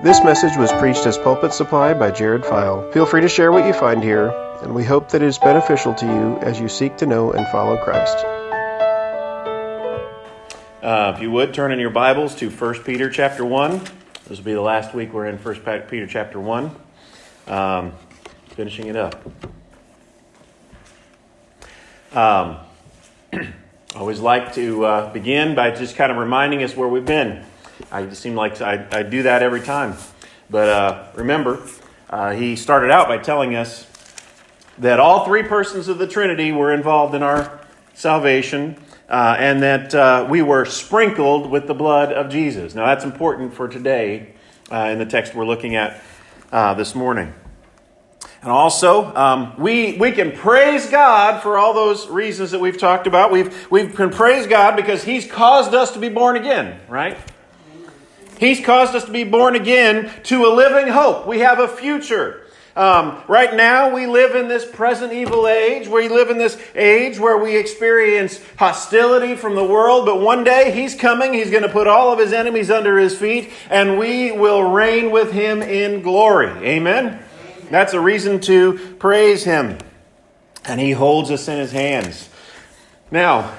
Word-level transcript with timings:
This 0.00 0.22
message 0.22 0.56
was 0.56 0.70
preached 0.74 1.06
as 1.06 1.18
Pulpit 1.18 1.52
Supply 1.52 1.92
by 1.92 2.12
Jared 2.12 2.46
File. 2.46 2.88
Feel 2.92 3.04
free 3.04 3.20
to 3.20 3.28
share 3.28 3.50
what 3.50 3.66
you 3.66 3.72
find 3.72 4.00
here, 4.00 4.28
and 4.62 4.72
we 4.72 4.84
hope 4.84 5.08
that 5.08 5.22
it 5.22 5.26
is 5.26 5.38
beneficial 5.38 5.92
to 5.94 6.06
you 6.06 6.38
as 6.38 6.60
you 6.60 6.68
seek 6.68 6.98
to 6.98 7.06
know 7.06 7.32
and 7.32 7.44
follow 7.48 7.76
Christ. 7.82 8.16
Uh, 10.80 11.14
if 11.16 11.20
you 11.20 11.32
would, 11.32 11.52
turn 11.52 11.72
in 11.72 11.80
your 11.80 11.90
Bibles 11.90 12.36
to 12.36 12.48
1 12.48 12.84
Peter 12.84 13.10
chapter 13.10 13.44
1. 13.44 13.80
This 14.28 14.38
will 14.38 14.44
be 14.44 14.54
the 14.54 14.60
last 14.60 14.94
week 14.94 15.12
we're 15.12 15.26
in 15.26 15.36
1 15.36 15.54
Peter 15.90 16.06
chapter 16.06 16.38
1. 16.38 16.70
Um, 17.48 17.92
finishing 18.50 18.86
it 18.86 18.94
up. 18.94 19.20
Um, 22.12 22.58
I 23.32 23.48
always 23.96 24.20
like 24.20 24.54
to 24.54 24.84
uh, 24.84 25.12
begin 25.12 25.56
by 25.56 25.72
just 25.72 25.96
kind 25.96 26.12
of 26.12 26.18
reminding 26.18 26.62
us 26.62 26.76
where 26.76 26.86
we've 26.86 27.04
been. 27.04 27.44
I 27.90 28.04
just 28.04 28.22
seem 28.22 28.34
like 28.34 28.60
I, 28.60 28.86
I 28.90 29.02
do 29.02 29.22
that 29.24 29.42
every 29.42 29.60
time. 29.60 29.94
But 30.50 30.68
uh, 30.68 31.04
remember, 31.14 31.62
uh, 32.10 32.32
he 32.32 32.56
started 32.56 32.90
out 32.90 33.08
by 33.08 33.18
telling 33.18 33.54
us 33.54 33.86
that 34.78 35.00
all 35.00 35.24
three 35.24 35.42
persons 35.42 35.88
of 35.88 35.98
the 35.98 36.06
Trinity 36.06 36.52
were 36.52 36.72
involved 36.72 37.14
in 37.14 37.22
our 37.22 37.60
salvation. 37.94 38.76
Uh, 39.08 39.34
and 39.38 39.62
that 39.62 39.94
uh, 39.94 40.26
we 40.28 40.42
were 40.42 40.66
sprinkled 40.66 41.50
with 41.50 41.66
the 41.66 41.72
blood 41.72 42.12
of 42.12 42.30
Jesus. 42.30 42.74
Now, 42.74 42.84
that's 42.84 43.06
important 43.06 43.54
for 43.54 43.66
today 43.66 44.34
uh, 44.70 44.90
in 44.92 44.98
the 44.98 45.06
text 45.06 45.34
we're 45.34 45.46
looking 45.46 45.76
at 45.76 46.02
uh, 46.52 46.74
this 46.74 46.94
morning. 46.94 47.32
And 48.42 48.52
also, 48.52 49.14
um, 49.16 49.54
we, 49.58 49.96
we 49.96 50.12
can 50.12 50.32
praise 50.32 50.90
God 50.90 51.42
for 51.42 51.58
all 51.58 51.72
those 51.72 52.06
reasons 52.06 52.50
that 52.50 52.60
we've 52.60 52.78
talked 52.78 53.06
about. 53.06 53.32
We've, 53.32 53.70
we 53.70 53.88
can 53.88 54.10
praise 54.10 54.46
God 54.46 54.76
because 54.76 55.02
He's 55.02 55.26
caused 55.26 55.74
us 55.74 55.92
to 55.92 55.98
be 55.98 56.08
born 56.08 56.36
again, 56.36 56.78
right? 56.88 57.16
He's 58.38 58.64
caused 58.64 58.94
us 58.94 59.04
to 59.04 59.10
be 59.10 59.24
born 59.24 59.56
again 59.56 60.10
to 60.24 60.46
a 60.46 60.54
living 60.54 60.92
hope. 60.92 61.26
We 61.26 61.40
have 61.40 61.58
a 61.58 61.68
future. 61.68 62.44
Um, 62.76 63.20
right 63.26 63.54
now, 63.54 63.92
we 63.92 64.06
live 64.06 64.36
in 64.36 64.46
this 64.46 64.64
present 64.64 65.12
evil 65.12 65.48
age. 65.48 65.88
We 65.88 66.08
live 66.08 66.30
in 66.30 66.38
this 66.38 66.56
age 66.76 67.18
where 67.18 67.36
we 67.36 67.56
experience 67.56 68.40
hostility 68.56 69.34
from 69.34 69.56
the 69.56 69.64
world, 69.64 70.06
but 70.06 70.20
one 70.20 70.44
day 70.44 70.70
He's 70.70 70.94
coming. 70.94 71.32
He's 71.34 71.50
going 71.50 71.64
to 71.64 71.68
put 71.68 71.88
all 71.88 72.12
of 72.12 72.20
His 72.20 72.32
enemies 72.32 72.70
under 72.70 72.96
His 72.96 73.18
feet, 73.18 73.50
and 73.68 73.98
we 73.98 74.30
will 74.30 74.62
reign 74.62 75.10
with 75.10 75.32
Him 75.32 75.60
in 75.60 76.02
glory. 76.02 76.50
Amen? 76.64 77.20
That's 77.68 77.94
a 77.94 78.00
reason 78.00 78.38
to 78.42 78.94
praise 79.00 79.42
Him. 79.42 79.78
And 80.64 80.80
He 80.80 80.92
holds 80.92 81.32
us 81.32 81.48
in 81.48 81.58
His 81.58 81.72
hands. 81.72 82.28
Now, 83.10 83.56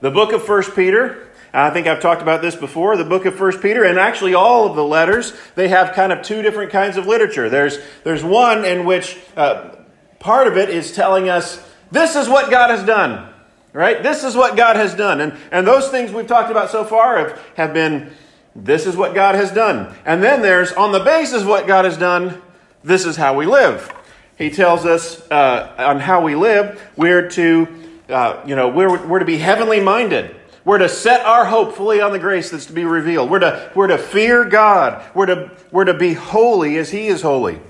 the 0.00 0.10
book 0.10 0.32
of 0.32 0.42
First 0.42 0.74
Peter 0.74 1.25
I 1.56 1.70
think 1.70 1.86
I've 1.86 2.00
talked 2.00 2.20
about 2.20 2.42
this 2.42 2.54
before. 2.54 2.98
The 2.98 3.04
book 3.04 3.24
of 3.24 3.34
First 3.34 3.62
Peter, 3.62 3.82
and 3.82 3.98
actually 3.98 4.34
all 4.34 4.68
of 4.68 4.76
the 4.76 4.84
letters, 4.84 5.32
they 5.54 5.68
have 5.68 5.94
kind 5.94 6.12
of 6.12 6.20
two 6.22 6.42
different 6.42 6.70
kinds 6.70 6.98
of 6.98 7.06
literature. 7.06 7.48
There's, 7.48 7.78
there's 8.04 8.22
one 8.22 8.66
in 8.66 8.84
which 8.84 9.18
uh, 9.38 9.70
part 10.18 10.48
of 10.48 10.58
it 10.58 10.68
is 10.68 10.92
telling 10.92 11.30
us 11.30 11.66
this 11.90 12.14
is 12.14 12.28
what 12.28 12.50
God 12.50 12.68
has 12.68 12.84
done, 12.84 13.32
right? 13.72 14.02
This 14.02 14.22
is 14.22 14.36
what 14.36 14.54
God 14.54 14.76
has 14.76 14.94
done. 14.94 15.22
And, 15.22 15.34
and 15.50 15.66
those 15.66 15.88
things 15.88 16.12
we've 16.12 16.26
talked 16.26 16.50
about 16.50 16.70
so 16.70 16.84
far 16.84 17.18
have, 17.18 17.42
have 17.56 17.72
been 17.72 18.12
this 18.54 18.86
is 18.86 18.94
what 18.94 19.14
God 19.14 19.34
has 19.34 19.50
done. 19.50 19.94
And 20.04 20.22
then 20.22 20.42
there's 20.42 20.72
on 20.72 20.92
the 20.92 21.00
basis 21.00 21.40
of 21.40 21.48
what 21.48 21.66
God 21.66 21.86
has 21.86 21.96
done, 21.96 22.42
this 22.84 23.06
is 23.06 23.16
how 23.16 23.34
we 23.34 23.46
live. 23.46 23.90
He 24.36 24.50
tells 24.50 24.84
us 24.84 25.22
uh, 25.30 25.74
on 25.78 26.00
how 26.00 26.22
we 26.22 26.34
live, 26.34 26.82
we're 26.96 27.30
to, 27.30 27.66
uh, 28.10 28.42
you 28.46 28.54
know, 28.54 28.68
we're, 28.68 29.06
we're 29.06 29.20
to 29.20 29.24
be 29.24 29.38
heavenly 29.38 29.80
minded. 29.80 30.36
We're 30.66 30.78
to 30.78 30.88
set 30.88 31.24
our 31.24 31.44
hope 31.44 31.76
fully 31.76 32.00
on 32.00 32.10
the 32.10 32.18
grace 32.18 32.50
that's 32.50 32.66
to 32.66 32.72
be 32.72 32.84
revealed. 32.84 33.30
We're 33.30 33.38
to, 33.38 33.70
we're 33.76 33.86
to 33.86 33.98
fear 33.98 34.44
God. 34.44 35.00
We're 35.14 35.26
to, 35.26 35.52
we're 35.70 35.84
to 35.84 35.94
be 35.94 36.12
holy 36.14 36.76
as 36.76 36.90
He 36.90 37.06
is 37.06 37.22
holy. 37.22 37.60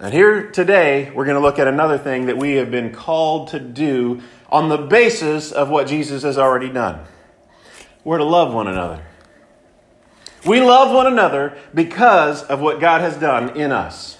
And 0.00 0.12
here 0.12 0.50
today, 0.50 1.12
we're 1.12 1.24
going 1.24 1.36
to 1.36 1.40
look 1.40 1.60
at 1.60 1.68
another 1.68 1.98
thing 1.98 2.26
that 2.26 2.36
we 2.36 2.54
have 2.54 2.72
been 2.72 2.92
called 2.92 3.46
to 3.50 3.60
do 3.60 4.20
on 4.50 4.68
the 4.68 4.76
basis 4.76 5.52
of 5.52 5.68
what 5.68 5.86
Jesus 5.86 6.24
has 6.24 6.36
already 6.36 6.68
done. 6.68 6.98
We're 8.02 8.18
to 8.18 8.24
love 8.24 8.52
one 8.52 8.66
another. 8.66 9.06
We 10.44 10.60
love 10.60 10.92
one 10.92 11.06
another 11.06 11.56
because 11.74 12.42
of 12.42 12.60
what 12.60 12.80
God 12.80 13.02
has 13.02 13.16
done 13.16 13.56
in 13.56 13.70
us. 13.70 14.18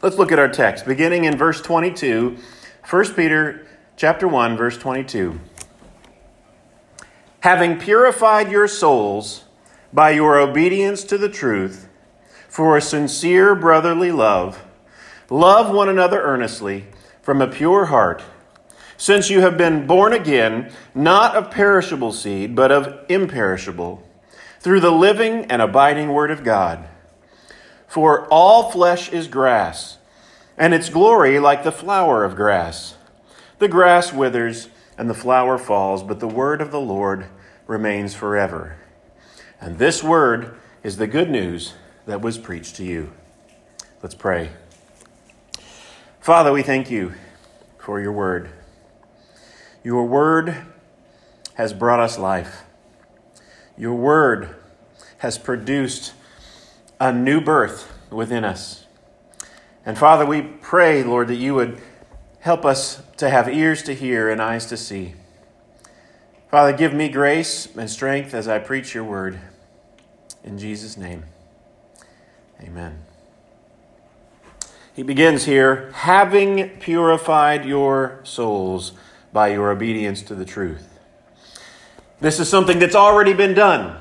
Let's 0.00 0.16
look 0.16 0.30
at 0.30 0.38
our 0.38 0.48
text, 0.48 0.86
beginning 0.86 1.24
in 1.24 1.36
verse 1.36 1.60
22, 1.60 2.38
1 2.88 3.14
Peter 3.14 3.67
chapter 3.98 4.28
1, 4.28 4.56
verse 4.56 4.78
22. 4.78 5.40
Having 7.40 7.80
purified 7.80 8.48
your 8.48 8.68
souls 8.68 9.42
by 9.92 10.10
your 10.10 10.38
obedience 10.38 11.02
to 11.02 11.18
the 11.18 11.28
truth, 11.28 11.88
for 12.48 12.76
a 12.76 12.80
sincere 12.80 13.56
brotherly 13.56 14.12
love, 14.12 14.64
love 15.28 15.74
one 15.74 15.88
another 15.88 16.22
earnestly 16.22 16.86
from 17.20 17.42
a 17.42 17.48
pure 17.48 17.86
heart, 17.86 18.22
since 18.96 19.30
you 19.30 19.40
have 19.40 19.58
been 19.58 19.84
born 19.84 20.12
again, 20.12 20.72
not 20.94 21.34
of 21.34 21.50
perishable 21.50 22.12
seed, 22.12 22.54
but 22.54 22.70
of 22.70 23.04
imperishable, 23.08 24.08
through 24.60 24.78
the 24.78 24.92
living 24.92 25.44
and 25.46 25.60
abiding 25.60 26.10
Word 26.10 26.30
of 26.30 26.44
God. 26.44 26.88
For 27.88 28.28
all 28.28 28.70
flesh 28.70 29.12
is 29.12 29.26
grass, 29.26 29.98
and 30.56 30.72
its 30.72 30.88
glory 30.88 31.40
like 31.40 31.64
the 31.64 31.72
flower 31.72 32.22
of 32.22 32.36
grass. 32.36 32.94
The 33.58 33.68
grass 33.68 34.12
withers 34.12 34.68
and 34.96 35.10
the 35.10 35.14
flower 35.14 35.58
falls, 35.58 36.02
but 36.02 36.20
the 36.20 36.28
word 36.28 36.60
of 36.60 36.70
the 36.70 36.80
Lord 36.80 37.26
remains 37.66 38.14
forever. 38.14 38.76
And 39.60 39.78
this 39.78 40.02
word 40.02 40.56
is 40.82 40.96
the 40.96 41.06
good 41.06 41.28
news 41.28 41.74
that 42.06 42.20
was 42.20 42.38
preached 42.38 42.76
to 42.76 42.84
you. 42.84 43.12
Let's 44.02 44.14
pray. 44.14 44.50
Father, 46.20 46.52
we 46.52 46.62
thank 46.62 46.90
you 46.90 47.14
for 47.78 48.00
your 48.00 48.12
word. 48.12 48.50
Your 49.82 50.04
word 50.04 50.56
has 51.54 51.72
brought 51.72 52.00
us 52.00 52.18
life. 52.18 52.62
Your 53.76 53.94
word 53.94 54.54
has 55.18 55.38
produced 55.38 56.12
a 57.00 57.12
new 57.12 57.40
birth 57.40 57.92
within 58.10 58.44
us. 58.44 58.84
And 59.84 59.98
Father, 59.98 60.24
we 60.24 60.42
pray, 60.42 61.02
Lord, 61.02 61.28
that 61.28 61.36
you 61.36 61.54
would 61.54 61.80
Help 62.40 62.64
us 62.64 63.02
to 63.16 63.28
have 63.30 63.48
ears 63.48 63.82
to 63.84 63.94
hear 63.94 64.30
and 64.30 64.40
eyes 64.40 64.66
to 64.66 64.76
see. 64.76 65.14
Father, 66.50 66.72
give 66.72 66.94
me 66.94 67.08
grace 67.08 67.68
and 67.76 67.90
strength 67.90 68.32
as 68.32 68.48
I 68.48 68.58
preach 68.58 68.94
your 68.94 69.04
word. 69.04 69.38
In 70.44 70.58
Jesus' 70.58 70.96
name, 70.96 71.24
amen. 72.62 73.02
He 74.94 75.02
begins 75.02 75.44
here 75.44 75.90
having 75.94 76.70
purified 76.80 77.64
your 77.64 78.20
souls 78.24 78.92
by 79.32 79.48
your 79.48 79.70
obedience 79.70 80.22
to 80.22 80.34
the 80.34 80.44
truth. 80.44 80.98
This 82.20 82.40
is 82.40 82.48
something 82.48 82.78
that's 82.78 82.96
already 82.96 83.32
been 83.32 83.54
done 83.54 84.00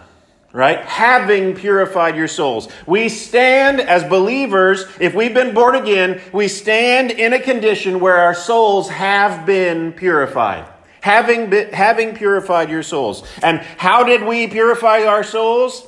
right? 0.57 0.83
Having 0.85 1.53
purified 1.53 2.15
your 2.15 2.27
souls. 2.27 2.67
We 2.87 3.09
stand 3.09 3.79
as 3.79 4.03
believers, 4.03 4.85
if 4.99 5.13
we've 5.13 5.33
been 5.33 5.53
born 5.53 5.75
again, 5.75 6.19
we 6.33 6.47
stand 6.47 7.11
in 7.11 7.31
a 7.33 7.39
condition 7.39 7.99
where 7.99 8.17
our 8.17 8.33
souls 8.33 8.89
have 8.89 9.45
been 9.45 9.93
purified. 9.93 10.67
Having, 11.01 11.51
been, 11.51 11.71
having 11.71 12.15
purified 12.15 12.71
your 12.71 12.81
souls. 12.81 13.23
And 13.43 13.59
how 13.59 14.03
did 14.03 14.23
we 14.23 14.47
purify 14.47 15.03
our 15.03 15.23
souls? 15.23 15.85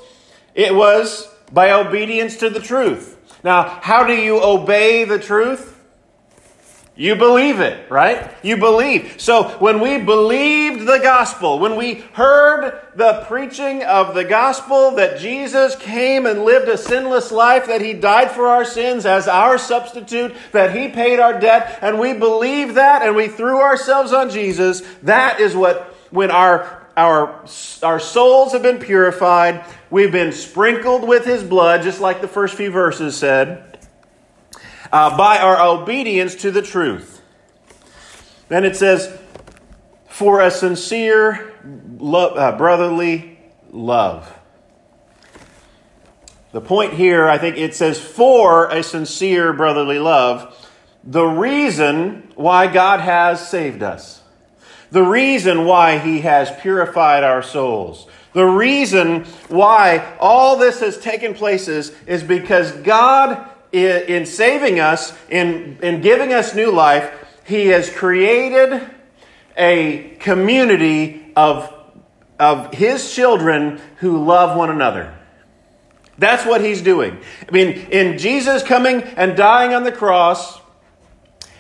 It 0.54 0.76
was 0.76 1.28
by 1.52 1.72
obedience 1.72 2.38
to 2.38 2.52
the 2.52 2.60
truth. 2.60 3.18
Now, 3.44 3.64
how 3.82 4.06
do 4.06 4.14
you 4.14 4.40
obey 4.40 5.04
the 5.04 5.18
truth? 5.18 5.79
You 7.00 7.16
believe 7.16 7.62
it, 7.62 7.90
right? 7.90 8.30
You 8.44 8.58
believe. 8.58 9.22
So 9.22 9.52
when 9.60 9.80
we 9.80 10.00
believed 10.00 10.86
the 10.86 11.00
gospel, 11.02 11.58
when 11.58 11.78
we 11.78 11.94
heard 12.12 12.78
the 12.94 13.24
preaching 13.26 13.86
of 13.86 14.14
the 14.14 14.26
gospel 14.26 14.92
that 14.96 15.18
Jesus 15.18 15.78
came 15.78 16.26
and 16.26 16.44
lived 16.44 16.68
a 16.68 16.78
sinless 16.78 17.32
life, 17.32 17.68
that 17.68 17.80
he 17.80 17.94
died 17.94 18.32
for 18.32 18.48
our 18.48 18.66
sins 18.66 19.06
as 19.06 19.30
our 19.30 19.58
substitute, 19.58 20.36
that 20.52 20.76
he 20.76 20.90
paid 20.90 21.22
our 21.22 21.40
debt, 21.40 21.80
and 21.82 22.02
we 22.02 22.12
believed 22.12 22.76
that 22.76 23.02
and 23.02 23.16
we 23.16 23.30
threw 23.30 23.62
ourselves 23.62 24.12
on 24.12 24.30
Jesus, 24.30 24.82
that 25.04 25.40
is 25.40 25.56
what, 25.56 25.96
when 26.12 26.32
our, 26.32 26.86
our, 26.98 27.46
our 27.82 28.00
souls 28.02 28.52
have 28.52 28.62
been 28.62 28.78
purified, 28.78 29.64
we've 29.90 30.12
been 30.12 30.34
sprinkled 30.34 31.08
with 31.08 31.24
his 31.24 31.46
blood, 31.46 31.82
just 31.82 32.02
like 32.02 32.20
the 32.20 32.28
first 32.28 32.56
few 32.56 32.72
verses 32.72 33.16
said 33.16 33.69
uh, 34.92 35.18
by 35.18 35.38
our 35.38 35.62
obedience 35.62 36.36
to 36.36 36.52
the 36.52 36.62
truth. 36.62 37.22
Then 38.48 38.66
it 38.66 38.76
says, 38.76 39.18
for 40.08 40.42
a 40.42 40.52
sincere 40.52 41.54
lo- 41.98 42.34
uh, 42.34 42.58
brotherly 42.58 43.40
love. 43.72 44.36
The 46.52 46.62
point 46.62 46.94
here, 46.94 47.28
I 47.28 47.38
think 47.38 47.58
it 47.58 47.76
says, 47.76 48.00
for 48.00 48.70
a 48.70 48.82
sincere 48.82 49.54
brotherly 49.54 50.00
love, 50.00 50.56
the 51.04 51.26
reason 51.26 52.32
why 52.36 52.68
God 52.68 53.00
has 53.00 53.48
saved 53.48 53.84
us. 53.84 54.22
The 54.92 55.04
reason 55.04 55.66
why 55.66 56.00
He 56.00 56.22
has 56.22 56.52
purified 56.60 57.24
our 57.24 57.44
souls. 57.44 58.08
The 58.34 58.46
reason 58.46 59.26
why 59.48 60.16
all 60.20 60.58
this 60.58 60.80
has 60.82 60.98
taken 60.98 61.34
place 61.34 61.68
is, 61.68 61.96
is 62.06 62.24
because 62.24 62.72
God, 62.72 63.49
in 63.72 64.26
saving 64.26 64.80
us, 64.80 65.14
in, 65.30 65.78
in 65.82 66.02
giving 66.02 66.34
us 66.34 66.56
new 66.56 66.72
life, 66.72 67.12
He 67.46 67.68
has 67.68 67.90
created 67.90 68.82
a 69.58 70.16
community 70.20 71.32
of, 71.36 71.74
of 72.40 72.74
His 72.74 73.14
children 73.14 73.80
who 73.98 74.24
love 74.24 74.58
one 74.58 74.70
another. 74.70 75.16
That's 76.18 76.46
what 76.46 76.62
He's 76.62 76.82
doing. 76.82 77.18
I 77.48 77.52
mean, 77.52 77.88
in 77.92 78.18
Jesus 78.18 78.64
coming 78.64 79.02
and 79.04 79.38
dying 79.38 79.74
on 79.74 79.84
the 79.84 79.92
cross, 79.92 80.60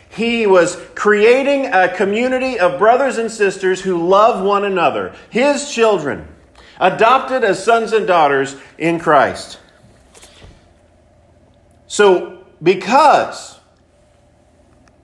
he 0.10 0.48
was 0.48 0.76
creating 0.96 1.68
a 1.68 1.88
community 1.88 2.60
of 2.60 2.80
brothers 2.80 3.18
and 3.18 3.32
sisters 3.32 3.80
who 3.80 4.08
love 4.08 4.44
one 4.44 4.66
another, 4.66 5.14
his 5.30 5.72
children, 5.72 6.28
adopted 6.80 7.44
as 7.44 7.64
sons 7.64 7.94
and 7.94 8.08
daughters 8.08 8.56
in 8.78 9.00
Christ. 9.00 9.60
So, 11.90 12.46
because 12.64 13.60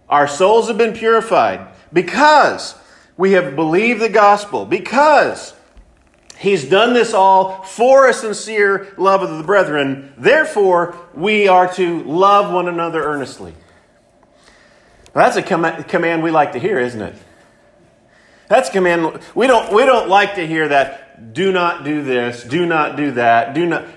our 0.08 0.28
souls 0.28 0.70
have 0.70 0.78
been 0.78 0.94
purified, 0.94 1.68
because 1.92 2.76
we 3.18 3.34
have 3.34 3.56
believed 3.56 4.00
the 4.00 4.08
gospel, 4.08 4.66
because 4.66 5.56
He's 6.38 6.66
done 6.70 6.94
this 6.94 7.14
all 7.14 7.64
for 7.64 8.10
a 8.10 8.14
sincere 8.14 8.94
love 8.98 9.22
of 9.22 9.38
the 9.38 9.44
brethren, 9.44 10.14
therefore, 10.18 10.98
we 11.14 11.48
are 11.48 11.72
to 11.74 12.04
love 12.04 12.54
one 12.54 12.68
another 12.68 13.04
earnestly. 13.04 13.54
Well, 15.14 15.26
that's 15.26 15.38
a 15.38 15.42
com- 15.42 15.84
command 15.86 16.24
we 16.24 16.31
like 16.31 16.52
to 16.52 16.60
hear, 16.60 16.78
isn't 16.80 17.02
it? 17.02 17.16
That's 18.50 18.70
a 18.70 18.72
command. 18.74 19.22
We 19.34 19.48
don't, 19.48 19.74
we 19.74 19.86
don't 19.86 20.10
like 20.10 20.36
to 20.36 20.46
hear 20.46 20.68
that, 20.68 21.34
do 21.34 21.54
not 21.54 21.86
do 21.86 22.04
this, 22.04 22.44
do 22.44 22.66
not 22.66 22.98
do 22.98 23.12
that, 23.12 23.54
do 23.54 23.66
not. 23.66 23.88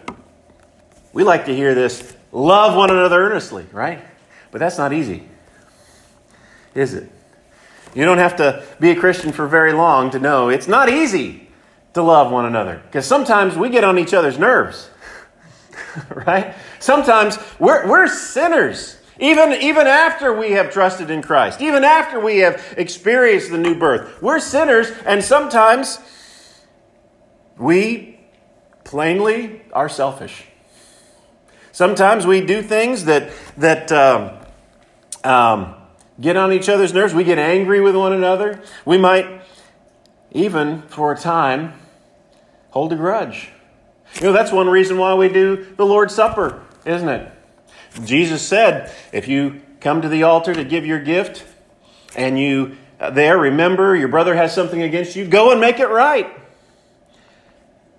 We 1.13 1.25
like 1.25 1.47
to 1.47 1.55
hear 1.55 1.75
this, 1.75 2.15
love 2.33 2.77
one 2.77 2.91
another 2.91 3.23
earnestly, 3.23 3.67
right? 3.73 4.05
But 4.51 4.59
that's 4.59 4.79
not 4.79 4.93
easy, 4.93 5.29
is 6.75 6.95
it? 6.95 7.11
You 7.95 8.05
don't 8.05 8.19
have 8.19 8.37
to 8.37 8.65
be 8.79 8.91
a 8.91 8.97
Christian 8.97 9.33
for 9.33 9.47
very 9.47 9.73
long 9.73 10.11
to 10.11 10.19
know 10.19 10.49
it's 10.49 10.69
not 10.69 10.89
easy 10.89 11.49
to 11.95 12.03
love 12.03 12.31
one 12.31 12.45
another 12.45 12.83
because 12.87 13.07
sometimes 13.07 13.57
we 13.57 13.71
get 13.71 13.85
on 13.85 13.99
each 13.99 14.15
other's 14.15 14.39
nerves, 14.39 14.91
right? 16.11 16.55
Sometimes 16.79 17.39
we're, 17.59 17.89
we're 17.89 18.07
sinners. 18.07 18.97
Even, 19.21 19.53
even 19.55 19.89
after 19.89 20.33
we 20.33 20.53
have 20.53 20.73
trusted 20.73 21.11
in 21.11 21.23
Christ, 21.23 21.61
even 21.61 21.83
after 21.83 22.21
we 22.21 22.39
have 22.39 22.63
experienced 22.77 23.51
the 23.51 23.59
new 23.59 23.75
birth, 23.75 24.23
we're 24.23 24.39
sinners, 24.39 24.93
and 25.05 25.25
sometimes 25.25 25.99
we 27.57 28.21
plainly 28.85 29.63
are 29.73 29.89
selfish. 29.89 30.45
Sometimes 31.79 32.27
we 32.27 32.41
do 32.41 32.61
things 32.61 33.05
that, 33.05 33.31
that 33.57 33.93
um, 33.93 34.33
um, 35.23 35.77
get 36.21 36.37
on 36.37 36.53
each 36.53 36.69
other's 36.69 36.93
nerves. 36.93 37.15
We 37.15 37.23
get 37.23 37.39
angry 37.39 37.81
with 37.81 37.95
one 37.95 38.13
another. 38.13 38.61
We 38.85 38.99
might, 38.99 39.43
even 40.33 40.83
for 40.89 41.13
a 41.13 41.17
time, 41.17 41.75
hold 42.71 42.93
a 42.93 42.97
grudge. 42.97 43.51
You 44.15 44.23
know, 44.23 44.33
that's 44.33 44.51
one 44.51 44.69
reason 44.69 44.99
why 44.99 45.15
we 45.15 45.29
do 45.29 45.73
the 45.77 45.87
Lord's 45.87 46.17
Supper, 46.17 46.65
isn't 46.85 47.09
it? 47.09 47.33
Jesus 48.03 48.43
said, 48.43 48.93
if 49.13 49.29
you 49.29 49.61
come 49.79 50.03
to 50.03 50.09
the 50.09 50.25
altar 50.25 50.53
to 50.53 50.65
give 50.65 50.85
your 50.85 50.99
gift 50.99 51.47
and 52.17 52.37
you 52.37 52.77
uh, 52.99 53.11
there 53.11 53.39
remember 53.39 53.95
your 53.95 54.09
brother 54.09 54.35
has 54.35 54.53
something 54.53 54.83
against 54.83 55.15
you, 55.15 55.29
go 55.29 55.53
and 55.53 55.61
make 55.61 55.79
it 55.79 55.91
right. 55.91 56.29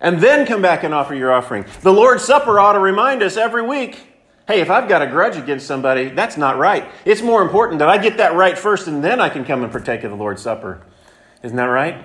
And 0.01 0.21
then 0.21 0.45
come 0.45 0.61
back 0.61 0.83
and 0.83 0.93
offer 0.93 1.13
your 1.13 1.31
offering. 1.31 1.65
The 1.81 1.91
Lord's 1.91 2.23
Supper 2.23 2.59
ought 2.59 2.73
to 2.73 2.79
remind 2.79 3.21
us 3.21 3.37
every 3.37 3.61
week 3.61 4.05
hey, 4.49 4.61
if 4.61 4.71
I've 4.71 4.89
got 4.89 5.03
a 5.03 5.05
grudge 5.05 5.37
against 5.37 5.67
somebody, 5.67 6.09
that's 6.09 6.35
not 6.35 6.57
right. 6.57 6.89
It's 7.05 7.21
more 7.21 7.43
important 7.43 7.77
that 7.79 7.87
I 7.87 7.99
get 7.99 8.17
that 8.17 8.33
right 8.33 8.57
first 8.57 8.87
and 8.87 9.03
then 9.03 9.21
I 9.21 9.29
can 9.29 9.45
come 9.45 9.61
and 9.61 9.71
partake 9.71 10.03
of 10.03 10.09
the 10.09 10.17
Lord's 10.17 10.41
Supper. 10.41 10.81
Isn't 11.43 11.55
that 11.55 11.65
right? 11.65 12.03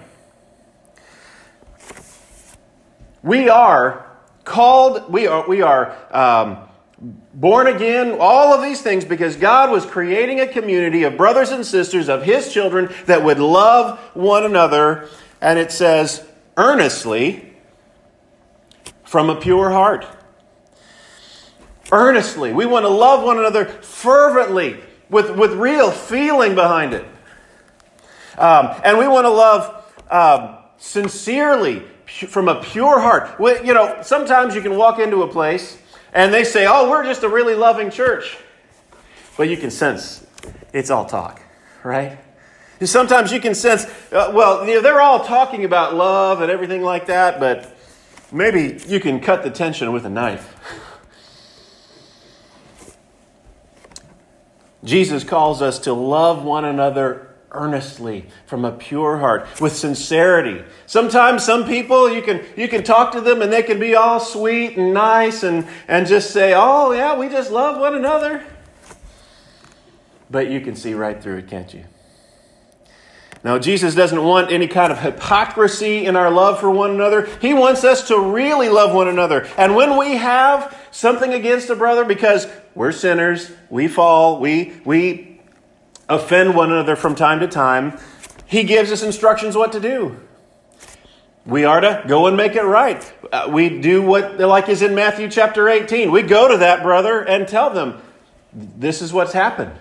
We 3.22 3.48
are 3.48 4.14
called, 4.44 5.10
we 5.10 5.26
are, 5.26 5.48
we 5.48 5.62
are 5.62 5.96
um, 6.14 6.58
born 7.32 7.66
again, 7.66 8.18
all 8.20 8.52
of 8.52 8.62
these 8.62 8.82
things 8.82 9.06
because 9.06 9.36
God 9.36 9.70
was 9.70 9.86
creating 9.86 10.40
a 10.40 10.46
community 10.46 11.04
of 11.04 11.16
brothers 11.16 11.50
and 11.50 11.64
sisters 11.64 12.10
of 12.10 12.24
His 12.24 12.52
children 12.52 12.92
that 13.06 13.24
would 13.24 13.38
love 13.38 13.98
one 14.12 14.44
another. 14.44 15.08
And 15.40 15.58
it 15.58 15.72
says, 15.72 16.28
earnestly 16.58 17.53
from 19.14 19.30
a 19.30 19.36
pure 19.36 19.70
heart. 19.70 20.04
Earnestly. 21.92 22.52
We 22.52 22.66
want 22.66 22.84
to 22.84 22.88
love 22.88 23.22
one 23.22 23.38
another 23.38 23.64
fervently 23.64 24.80
with, 25.08 25.30
with 25.36 25.52
real 25.52 25.92
feeling 25.92 26.56
behind 26.56 26.94
it. 26.94 27.04
Um, 28.36 28.74
and 28.82 28.98
we 28.98 29.06
want 29.06 29.24
to 29.26 29.30
love 29.30 29.94
um, 30.10 30.56
sincerely 30.78 31.84
from 32.06 32.48
a 32.48 32.60
pure 32.60 32.98
heart. 32.98 33.38
We, 33.38 33.52
you 33.64 33.72
know, 33.72 34.00
sometimes 34.02 34.56
you 34.56 34.60
can 34.60 34.76
walk 34.76 34.98
into 34.98 35.22
a 35.22 35.28
place 35.28 35.78
and 36.12 36.34
they 36.34 36.42
say, 36.42 36.66
oh, 36.68 36.90
we're 36.90 37.04
just 37.04 37.22
a 37.22 37.28
really 37.28 37.54
loving 37.54 37.92
church. 37.92 38.36
But 39.36 39.48
you 39.48 39.56
can 39.56 39.70
sense 39.70 40.26
it's 40.72 40.90
all 40.90 41.04
talk, 41.04 41.40
right? 41.84 42.18
Sometimes 42.82 43.30
you 43.30 43.38
can 43.38 43.54
sense, 43.54 43.84
uh, 44.10 44.32
well, 44.34 44.66
you 44.66 44.74
know, 44.74 44.80
they're 44.80 45.00
all 45.00 45.24
talking 45.24 45.64
about 45.64 45.94
love 45.94 46.40
and 46.40 46.50
everything 46.50 46.82
like 46.82 47.06
that, 47.06 47.38
but 47.38 47.73
maybe 48.34 48.82
you 48.86 49.00
can 49.00 49.20
cut 49.20 49.42
the 49.42 49.50
tension 49.50 49.92
with 49.92 50.04
a 50.04 50.10
knife. 50.10 50.54
Jesus 54.84 55.24
calls 55.24 55.62
us 55.62 55.78
to 55.80 55.94
love 55.94 56.44
one 56.44 56.64
another 56.64 57.30
earnestly 57.52 58.26
from 58.46 58.64
a 58.64 58.72
pure 58.72 59.18
heart 59.18 59.46
with 59.60 59.74
sincerity. 59.74 60.62
Sometimes 60.86 61.44
some 61.44 61.64
people 61.66 62.12
you 62.12 62.20
can 62.20 62.44
you 62.56 62.68
can 62.68 62.82
talk 62.82 63.12
to 63.12 63.20
them 63.20 63.40
and 63.40 63.52
they 63.52 63.62
can 63.62 63.78
be 63.78 63.94
all 63.94 64.20
sweet 64.20 64.76
and 64.76 64.92
nice 64.92 65.42
and 65.42 65.66
and 65.88 66.06
just 66.06 66.32
say 66.32 66.52
oh 66.54 66.92
yeah 66.92 67.16
we 67.16 67.28
just 67.28 67.50
love 67.50 67.80
one 67.80 67.94
another. 67.94 68.44
But 70.28 70.50
you 70.50 70.60
can 70.60 70.74
see 70.74 70.94
right 70.94 71.22
through 71.22 71.38
it 71.38 71.48
can't 71.48 71.72
you 71.72 71.84
now 73.44 73.58
jesus 73.58 73.94
doesn't 73.94 74.24
want 74.24 74.50
any 74.50 74.66
kind 74.66 74.90
of 74.90 74.98
hypocrisy 74.98 76.04
in 76.04 76.16
our 76.16 76.30
love 76.30 76.58
for 76.58 76.70
one 76.70 76.90
another 76.90 77.26
he 77.40 77.54
wants 77.54 77.84
us 77.84 78.08
to 78.08 78.18
really 78.18 78.68
love 78.68 78.92
one 78.92 79.06
another 79.06 79.48
and 79.56 79.76
when 79.76 79.96
we 79.96 80.16
have 80.16 80.76
something 80.90 81.32
against 81.32 81.70
a 81.70 81.76
brother 81.76 82.04
because 82.04 82.48
we're 82.74 82.90
sinners 82.90 83.52
we 83.70 83.86
fall 83.86 84.40
we 84.40 84.72
we 84.84 85.34
offend 86.08 86.54
one 86.54 86.72
another 86.72 86.96
from 86.96 87.14
time 87.14 87.40
to 87.40 87.48
time, 87.48 87.98
he 88.46 88.64
gives 88.64 88.92
us 88.92 89.02
instructions 89.02 89.56
what 89.56 89.72
to 89.72 89.80
do. 89.80 90.20
We 91.46 91.64
are 91.64 91.80
to 91.80 92.04
go 92.06 92.26
and 92.26 92.36
make 92.36 92.54
it 92.54 92.62
right. 92.62 93.12
Uh, 93.30 93.48
we 93.50 93.80
do 93.80 94.00
what, 94.00 94.38
like 94.38 94.68
is 94.68 94.80
in 94.80 94.94
Matthew 94.94 95.28
chapter 95.28 95.68
18. 95.68 96.10
We 96.10 96.22
go 96.22 96.48
to 96.48 96.58
that 96.58 96.82
brother 96.82 97.20
and 97.20 97.46
tell 97.46 97.70
them, 97.70 98.00
this 98.52 99.02
is 99.02 99.12
what's 99.12 99.32
happened. 99.32 99.72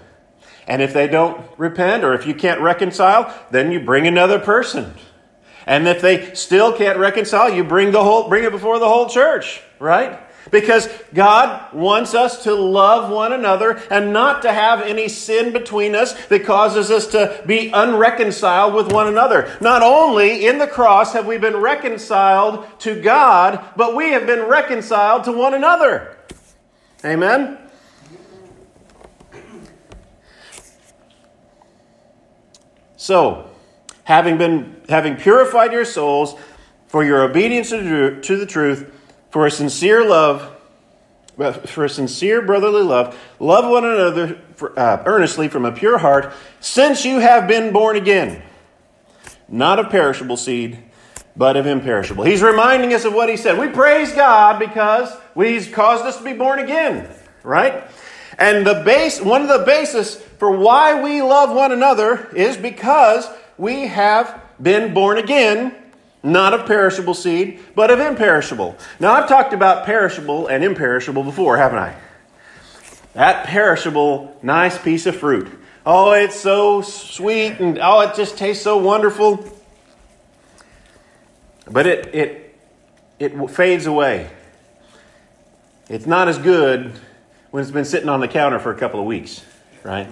And 0.68 0.82
if 0.82 0.94
they 0.94 1.08
don't 1.08 1.46
repent 1.58 2.04
or 2.04 2.14
if 2.14 2.26
you 2.26 2.34
can't 2.34 2.62
reconcile, 2.62 3.34
then 3.52 3.72
you 3.72 3.80
bring 3.80 4.08
another 4.08 4.40
person. 4.40 4.94
And 5.66 5.88
if 5.88 6.02
they 6.02 6.34
still 6.34 6.74
can't 6.74 7.00
reconcile, 7.00 7.54
you 7.54 7.64
bring 7.64 7.92
the 7.92 8.04
whole 8.04 8.28
bring 8.28 8.44
it 8.44 8.52
before 8.52 8.80
the 8.80 8.88
whole 8.88 9.10
church, 9.10 9.62
right? 9.80 10.20
Because 10.52 10.90
God 11.14 11.74
wants 11.74 12.14
us 12.14 12.44
to 12.44 12.54
love 12.54 13.10
one 13.10 13.32
another 13.32 13.82
and 13.90 14.12
not 14.12 14.42
to 14.42 14.52
have 14.52 14.82
any 14.82 15.08
sin 15.08 15.54
between 15.54 15.96
us 15.96 16.14
that 16.28 16.44
causes 16.44 16.92
us 16.92 17.08
to 17.08 17.42
be 17.46 17.72
unreconciled 17.72 18.74
with 18.74 18.92
one 18.92 19.08
another. 19.08 19.50
Not 19.62 19.82
only 19.82 20.46
in 20.46 20.58
the 20.58 20.68
cross 20.68 21.14
have 21.14 21.26
we 21.26 21.38
been 21.38 21.58
reconciled 21.58 22.68
to 22.82 23.02
God, 23.02 23.64
but 23.78 23.96
we 23.96 24.12
have 24.12 24.28
been 24.28 24.44
reconciled 24.44 25.24
to 25.26 25.32
one 25.32 25.54
another. 25.54 26.18
Amen? 27.06 27.58
So, 33.04 33.50
having 34.06 34.38
been 34.38 34.78
having 34.88 35.18
purified 35.18 35.74
your 35.74 35.84
souls 35.84 36.36
for 36.88 37.04
your 37.04 37.22
obedience 37.24 37.68
to 37.72 38.22
the 38.22 38.46
truth, 38.46 38.90
for 39.30 39.46
a 39.46 39.52
sincere 39.52 40.08
love, 40.08 40.56
for 41.66 41.84
a 41.84 41.90
sincere 41.90 42.42
brotherly 42.42 42.82
love, 42.82 43.20
love 43.42 43.70
one 43.70 43.84
another 43.84 44.40
for, 44.56 44.80
uh, 44.80 45.04
earnestly 45.06 45.50
from 45.50 45.66
a 45.66 45.74
pure 45.74 45.98
heart, 45.98 46.32
since 46.62 47.04
you 47.04 47.20
have 47.20 47.46
been 47.46 47.74
born 47.74 47.98
again, 47.98 48.42
not 49.50 49.80
of 49.80 49.90
perishable 49.90 50.38
seed, 50.38 50.80
but 51.36 51.58
of 51.58 51.68
imperishable. 51.68 52.24
He's 52.24 52.42
reminding 52.42 52.94
us 52.94 53.04
of 53.04 53.14
what 53.14 53.28
he 53.28 53.36
said. 53.36 53.60
We 53.60 53.68
praise 53.68 54.14
God 54.14 54.60
because 54.60 55.14
he's 55.36 55.68
caused 55.68 56.06
us 56.06 56.20
to 56.20 56.24
be 56.24 56.32
born 56.32 56.60
again, 56.60 57.10
right? 57.44 57.84
And 58.40 58.66
the 58.66 58.82
base, 58.86 59.20
one 59.20 59.42
of 59.42 59.50
the 59.50 59.66
basis 59.66 60.24
for 60.44 60.52
why 60.52 61.02
we 61.02 61.22
love 61.22 61.56
one 61.56 61.72
another 61.72 62.28
is 62.36 62.58
because 62.58 63.30
we 63.58 63.88
have 63.88 64.42
been 64.62 64.94
born 64.94 65.18
again, 65.18 65.74
not 66.22 66.54
of 66.54 66.66
perishable 66.66 67.14
seed, 67.14 67.62
but 67.76 67.90
of 67.90 68.02
imperishable. 68.02 68.76
Now, 69.00 69.14
I've 69.14 69.30
talked 69.30 69.54
about 69.54 69.86
perishable 69.86 70.48
and 70.48 70.62
imperishable 70.62 71.24
before, 71.24 71.56
haven't 71.56 71.80
I? 71.80 71.96
That 73.14 73.46
perishable, 73.46 74.38
nice 74.44 74.78
piece 74.78 75.06
of 75.06 75.16
fruit. 75.16 75.48
Oh, 75.86 76.12
it's 76.12 76.38
so 76.38 76.82
sweet 76.82 77.62
and 77.62 77.80
oh, 77.82 78.02
it 78.02 78.14
just 78.14 78.38
tastes 78.38 78.66
so 78.66 78.76
wonderful. 78.76 79.50
But 81.72 81.88
it, 81.88 82.14
it, 82.14 82.60
it 83.18 83.50
fades 83.50 83.86
away. 83.86 84.30
It's 85.88 86.06
not 86.06 86.28
as 86.28 86.38
good 86.38 87.00
when 87.52 87.62
it's 87.62 87.72
been 87.72 87.86
sitting 87.86 88.10
on 88.10 88.20
the 88.20 88.28
counter 88.28 88.60
for 88.60 88.74
a 88.74 88.78
couple 88.78 89.00
of 89.00 89.06
weeks, 89.06 89.42
right? 89.84 90.10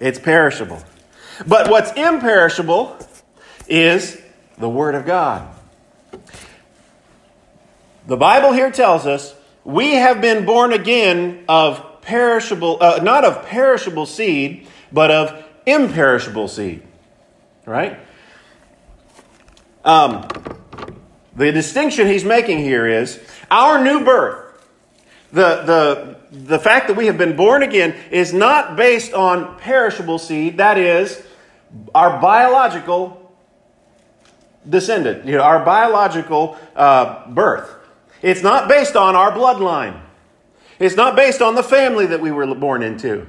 It's 0.00 0.18
perishable. 0.18 0.82
But 1.46 1.70
what's 1.70 1.92
imperishable 1.92 2.96
is 3.68 4.20
the 4.58 4.68
Word 4.68 4.94
of 4.94 5.06
God. 5.06 5.48
The 8.06 8.16
Bible 8.16 8.52
here 8.52 8.70
tells 8.70 9.06
us 9.06 9.34
we 9.64 9.94
have 9.94 10.20
been 10.20 10.46
born 10.46 10.72
again 10.72 11.44
of 11.48 12.00
perishable, 12.02 12.78
uh, 12.80 13.00
not 13.02 13.24
of 13.24 13.44
perishable 13.46 14.06
seed, 14.06 14.66
but 14.90 15.10
of 15.10 15.44
imperishable 15.66 16.48
seed. 16.48 16.82
Right? 17.66 18.00
Um, 19.84 20.26
the 21.36 21.52
distinction 21.52 22.06
he's 22.06 22.24
making 22.24 22.58
here 22.58 22.86
is 22.86 23.20
our 23.50 23.82
new 23.82 24.04
birth. 24.04 24.47
The, 25.30 25.62
the, 25.62 26.16
the 26.30 26.58
fact 26.58 26.88
that 26.88 26.96
we 26.96 27.06
have 27.06 27.18
been 27.18 27.36
born 27.36 27.62
again 27.62 27.94
is 28.10 28.32
not 28.32 28.76
based 28.76 29.12
on 29.12 29.58
perishable 29.58 30.18
seed, 30.18 30.56
that 30.56 30.78
is, 30.78 31.22
our 31.94 32.20
biological 32.20 33.36
descendant, 34.68 35.26
you 35.26 35.36
know, 35.36 35.42
our 35.42 35.64
biological 35.64 36.56
uh, 36.74 37.28
birth. 37.28 37.74
It's 38.22 38.42
not 38.42 38.68
based 38.68 38.96
on 38.96 39.14
our 39.14 39.32
bloodline. 39.32 40.00
It's 40.78 40.96
not 40.96 41.16
based 41.16 41.42
on 41.42 41.54
the 41.54 41.62
family 41.62 42.06
that 42.06 42.20
we 42.20 42.30
were 42.30 42.54
born 42.54 42.82
into. 42.82 43.26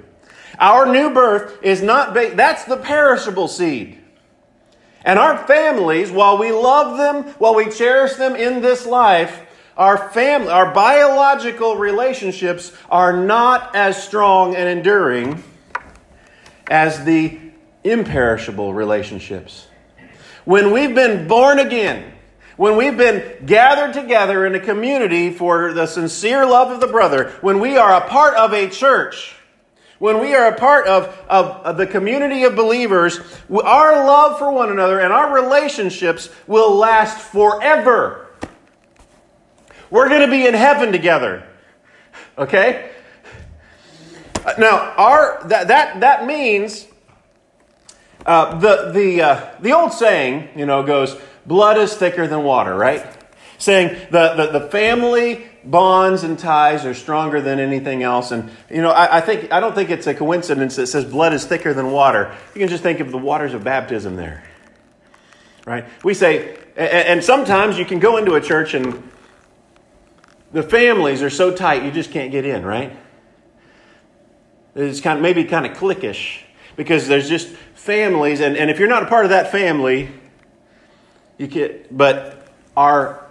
Our 0.57 0.91
new 0.91 1.09
birth 1.13 1.61
is 1.63 1.81
not 1.81 2.13
based, 2.13 2.37
that's 2.37 2.65
the 2.65 2.77
perishable 2.77 3.47
seed. 3.47 3.97
And 5.03 5.17
our 5.17 5.37
families, 5.47 6.11
while 6.11 6.37
we 6.37 6.51
love 6.51 6.97
them, 6.97 7.33
while 7.39 7.55
we 7.55 7.69
cherish 7.69 8.13
them 8.13 8.35
in 8.35 8.61
this 8.61 8.85
life, 8.85 9.41
our 9.79 10.09
family, 10.09 10.49
our 10.49 10.73
biological 10.73 11.77
relationships 11.77 12.73
are 12.91 13.13
not 13.25 13.73
as 13.77 14.01
strong 14.03 14.53
and 14.53 14.67
enduring 14.67 15.41
as 16.69 17.05
the 17.05 17.39
imperishable 17.85 18.73
relationships. 18.73 19.67
When 20.43 20.71
we've 20.71 20.93
been 20.93 21.29
born 21.29 21.59
again, 21.59 22.11
when 22.57 22.75
we've 22.75 22.97
been 22.97 23.45
gathered 23.45 23.93
together 23.93 24.45
in 24.45 24.53
a 24.53 24.59
community 24.59 25.31
for 25.31 25.71
the 25.71 25.87
sincere 25.87 26.45
love 26.45 26.71
of 26.71 26.81
the 26.81 26.87
brother, 26.87 27.29
when 27.39 27.61
we 27.61 27.77
are 27.77 27.95
a 27.95 28.09
part 28.09 28.35
of 28.35 28.53
a 28.53 28.67
church, 28.67 29.33
when 29.97 30.19
we 30.19 30.35
are 30.35 30.47
a 30.47 30.57
part 30.57 30.87
of, 30.87 31.05
of, 31.29 31.45
of, 31.65 31.77
the 31.77 31.87
community 31.87 32.43
of 32.43 32.53
believers, 32.53 33.21
our 33.49 34.05
love 34.05 34.37
for 34.39 34.51
one 34.51 34.71
another 34.71 34.99
and 34.99 35.13
our 35.13 35.33
relationships 35.33 36.29
will 36.47 36.75
last 36.75 37.17
forever. 37.17 38.28
We're 39.89 40.09
going 40.09 40.21
to 40.21 40.31
be 40.31 40.45
in 40.45 40.53
heaven 40.53 40.91
together. 40.91 41.47
Okay? 42.37 42.91
Now, 44.57 44.93
our, 44.97 45.41
that, 45.47 45.67
that, 45.67 45.99
that 45.99 46.25
means 46.25 46.87
uh, 48.25 48.57
the, 48.59 48.91
the, 48.91 49.21
uh, 49.21 49.49
the 49.59 49.73
old 49.73 49.93
saying, 49.93 50.49
you 50.55 50.65
know, 50.65 50.83
goes, 50.83 51.19
blood 51.45 51.77
is 51.77 51.93
thicker 51.93 52.27
than 52.27 52.43
water, 52.43 52.75
right? 52.75 53.05
Saying 53.57 54.07
the, 54.11 54.33
the, 54.35 54.59
the 54.59 54.67
family 54.69 55.45
bonds 55.63 56.23
and 56.23 56.39
ties 56.39 56.85
are 56.85 56.93
stronger 56.93 57.41
than 57.41 57.59
anything 57.59 58.03
else. 58.03 58.31
And, 58.31 58.49
you 58.69 58.81
know, 58.81 58.91
I, 58.91 59.17
I, 59.17 59.21
think, 59.21 59.51
I 59.51 59.59
don't 59.59 59.75
think 59.75 59.89
it's 59.89 60.07
a 60.07 60.13
coincidence 60.13 60.75
that 60.77 60.87
says 60.87 61.05
blood 61.05 61.33
is 61.33 61.45
thicker 61.45 61.73
than 61.73 61.91
water. 61.91 62.35
You 62.53 62.59
can 62.59 62.69
just 62.69 62.83
think 62.83 62.99
of 62.99 63.11
the 63.11 63.17
waters 63.17 63.53
of 63.53 63.63
baptism 63.63 64.15
there, 64.15 64.43
right? 65.65 65.85
We 66.03 66.13
say, 66.13 66.57
and, 66.77 67.07
and 67.07 67.23
sometimes 67.23 67.77
you 67.77 67.85
can 67.85 67.99
go 67.99 68.17
into 68.17 68.35
a 68.35 68.41
church 68.41 68.73
and 68.73 69.03
the 70.51 70.63
families 70.63 71.21
are 71.21 71.29
so 71.29 71.53
tight 71.53 71.83
you 71.83 71.91
just 71.91 72.11
can't 72.11 72.31
get 72.31 72.45
in, 72.45 72.65
right? 72.65 72.97
It's 74.75 75.01
kind 75.01 75.17
of, 75.17 75.23
maybe 75.23 75.43
kind 75.43 75.65
of 75.65 75.77
cliquish 75.77 76.41
because 76.75 77.07
there's 77.07 77.27
just 77.27 77.49
families, 77.75 78.39
and, 78.39 78.55
and 78.55 78.69
if 78.69 78.79
you're 78.79 78.87
not 78.87 79.03
a 79.03 79.07
part 79.07 79.25
of 79.25 79.29
that 79.29 79.51
family, 79.51 80.09
you 81.37 81.47
get, 81.47 81.95
but 81.95 82.47
our 82.75 83.25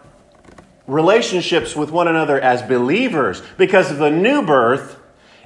relationships 0.86 1.76
with 1.76 1.90
one 1.90 2.08
another 2.08 2.40
as 2.40 2.62
believers, 2.62 3.42
because 3.56 3.90
of 3.90 3.98
the 3.98 4.10
new 4.10 4.42
birth, 4.42 4.98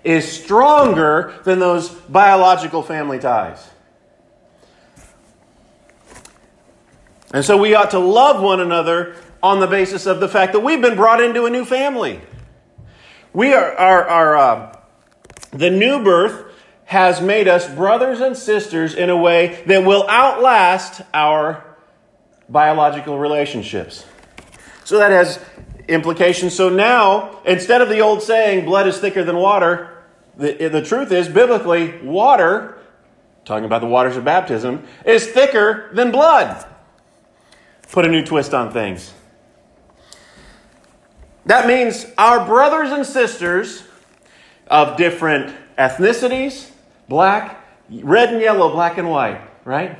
is 0.04 0.30
stronger 0.30 1.34
than 1.44 1.58
those 1.58 1.88
biological 1.88 2.82
family 2.82 3.18
ties. 3.18 3.68
And 7.32 7.44
so 7.44 7.56
we 7.56 7.74
ought 7.74 7.92
to 7.92 7.98
love 7.98 8.42
one 8.42 8.60
another 8.60 9.16
on 9.42 9.60
the 9.60 9.66
basis 9.66 10.06
of 10.06 10.20
the 10.20 10.28
fact 10.28 10.52
that 10.52 10.60
we've 10.60 10.80
been 10.80 10.96
brought 10.96 11.22
into 11.22 11.46
a 11.46 11.50
new 11.50 11.64
family. 11.64 12.20
We 13.32 13.52
are, 13.54 13.72
are, 13.72 14.08
are 14.08 14.36
uh, 14.36 14.78
the 15.50 15.70
new 15.70 16.02
birth 16.02 16.52
has 16.84 17.20
made 17.20 17.48
us 17.48 17.66
brothers 17.74 18.20
and 18.20 18.36
sisters 18.36 18.94
in 18.94 19.08
a 19.08 19.16
way 19.16 19.62
that 19.66 19.84
will 19.84 20.06
outlast 20.08 21.00
our 21.14 21.76
biological 22.48 23.18
relationships. 23.18 24.04
So 24.84 24.98
that 24.98 25.10
has 25.10 25.42
implications. 25.88 26.54
So 26.54 26.68
now, 26.68 27.40
instead 27.46 27.80
of 27.80 27.88
the 27.88 28.00
old 28.00 28.22
saying, 28.22 28.66
blood 28.66 28.86
is 28.86 28.98
thicker 28.98 29.24
than 29.24 29.36
water, 29.36 30.04
the, 30.36 30.68
the 30.68 30.82
truth 30.82 31.12
is, 31.12 31.28
biblically, 31.28 31.98
water, 32.00 32.78
talking 33.44 33.64
about 33.64 33.80
the 33.80 33.86
waters 33.86 34.16
of 34.16 34.24
baptism, 34.24 34.86
is 35.04 35.26
thicker 35.26 35.90
than 35.94 36.10
blood. 36.10 36.66
Put 37.90 38.06
a 38.06 38.08
new 38.08 38.24
twist 38.24 38.54
on 38.54 38.72
things. 38.72 39.12
That 41.46 41.66
means 41.66 42.06
our 42.16 42.46
brothers 42.46 42.92
and 42.92 43.04
sisters 43.04 43.82
of 44.68 44.96
different 44.96 45.54
ethnicities, 45.76 46.70
black, 47.08 47.64
red 47.90 48.32
and 48.32 48.40
yellow, 48.40 48.70
black 48.70 48.98
and 48.98 49.10
white, 49.10 49.40
right? 49.64 49.98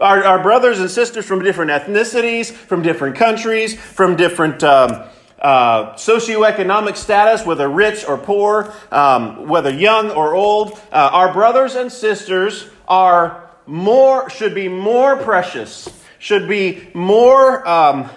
Our, 0.00 0.24
our 0.24 0.42
brothers 0.42 0.80
and 0.80 0.90
sisters 0.90 1.26
from 1.26 1.42
different 1.42 1.70
ethnicities, 1.70 2.50
from 2.50 2.82
different 2.82 3.16
countries, 3.16 3.78
from 3.78 4.16
different 4.16 4.62
um, 4.62 5.04
uh, 5.38 5.92
socioeconomic 5.94 6.96
status, 6.96 7.44
whether 7.46 7.68
rich 7.68 8.04
or 8.06 8.18
poor, 8.18 8.72
um, 8.90 9.46
whether 9.46 9.70
young 9.70 10.10
or 10.10 10.34
old, 10.34 10.72
uh, 10.92 11.10
our 11.12 11.32
brothers 11.32 11.74
and 11.74 11.92
sisters 11.92 12.68
are 12.86 13.50
more, 13.66 14.28
should 14.30 14.54
be 14.54 14.68
more 14.68 15.16
precious, 15.16 15.88
should 16.18 16.48
be 16.48 16.88
more 16.94 17.66
um, 17.68 18.10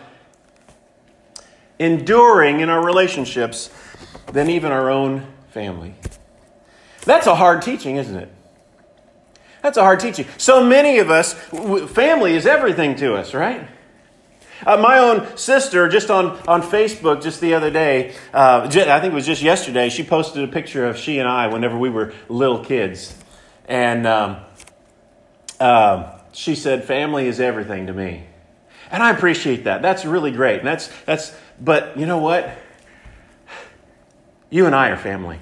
enduring 1.81 2.59
in 2.59 2.69
our 2.69 2.83
relationships 2.85 3.71
than 4.31 4.49
even 4.49 4.71
our 4.71 4.89
own 4.89 5.25
family. 5.49 5.95
That's 7.05 7.25
a 7.25 7.35
hard 7.35 7.63
teaching, 7.63 7.95
isn't 7.95 8.15
it? 8.15 8.31
That's 9.63 9.77
a 9.77 9.81
hard 9.81 9.99
teaching. 9.99 10.25
So 10.37 10.63
many 10.63 10.99
of 10.99 11.09
us, 11.09 11.33
family 11.33 12.35
is 12.35 12.45
everything 12.45 12.95
to 12.97 13.15
us, 13.15 13.33
right? 13.33 13.67
Uh, 14.65 14.77
my 14.77 14.99
own 14.99 15.35
sister, 15.37 15.89
just 15.89 16.11
on, 16.11 16.37
on 16.47 16.61
Facebook 16.61 17.23
just 17.23 17.41
the 17.41 17.55
other 17.55 17.71
day, 17.71 18.13
uh, 18.31 18.61
I 18.63 18.69
think 18.69 19.05
it 19.05 19.13
was 19.13 19.25
just 19.25 19.41
yesterday, 19.41 19.89
she 19.89 20.03
posted 20.03 20.43
a 20.43 20.47
picture 20.47 20.85
of 20.85 20.97
she 20.97 21.17
and 21.17 21.27
I 21.27 21.47
whenever 21.47 21.77
we 21.77 21.89
were 21.89 22.13
little 22.29 22.63
kids. 22.63 23.15
And 23.65 24.05
um, 24.05 24.37
uh, 25.59 26.19
she 26.31 26.53
said, 26.53 26.83
Family 26.83 27.27
is 27.27 27.39
everything 27.39 27.87
to 27.87 27.93
me. 27.93 28.27
And 28.91 29.01
I 29.01 29.11
appreciate 29.11 29.63
that. 29.63 29.81
That's 29.81 30.03
really 30.03 30.31
great. 30.31 30.59
And 30.59 30.67
that's, 30.67 30.89
that's, 31.05 31.33
but 31.59 31.97
you 31.97 32.05
know 32.05 32.17
what? 32.17 32.57
You 34.49 34.65
and 34.65 34.75
I 34.75 34.89
are 34.89 34.97
family. 34.97 35.39